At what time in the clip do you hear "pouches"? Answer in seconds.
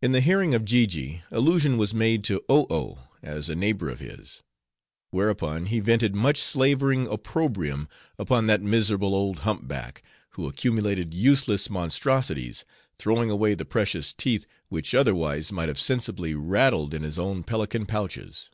17.86-18.50